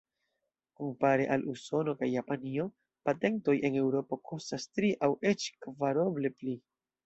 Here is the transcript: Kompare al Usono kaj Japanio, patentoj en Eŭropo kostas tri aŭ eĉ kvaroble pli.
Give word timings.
Kompare 0.79 1.27
al 1.35 1.43
Usono 1.51 1.93
kaj 1.99 2.09
Japanio, 2.13 2.65
patentoj 3.11 3.57
en 3.71 3.79
Eŭropo 3.85 4.21
kostas 4.33 4.69
tri 4.79 4.93
aŭ 5.11 5.15
eĉ 5.35 5.49
kvaroble 5.69 6.37
pli. 6.41 6.61